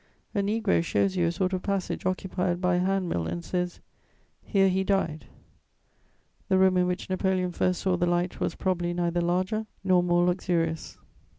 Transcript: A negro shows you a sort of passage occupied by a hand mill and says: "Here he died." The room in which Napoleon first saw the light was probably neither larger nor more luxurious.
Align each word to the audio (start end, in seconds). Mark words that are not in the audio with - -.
A 0.33 0.39
negro 0.39 0.83
shows 0.83 1.15
you 1.15 1.27
a 1.27 1.31
sort 1.31 1.53
of 1.53 1.61
passage 1.61 2.07
occupied 2.07 2.59
by 2.59 2.77
a 2.77 2.79
hand 2.79 3.07
mill 3.07 3.27
and 3.27 3.45
says: 3.45 3.81
"Here 4.41 4.67
he 4.67 4.83
died." 4.83 5.25
The 6.49 6.57
room 6.57 6.75
in 6.77 6.87
which 6.87 7.07
Napoleon 7.07 7.51
first 7.51 7.81
saw 7.81 7.97
the 7.97 8.07
light 8.07 8.39
was 8.39 8.55
probably 8.55 8.95
neither 8.95 9.21
larger 9.21 9.67
nor 9.83 10.01
more 10.01 10.25
luxurious. 10.25 10.97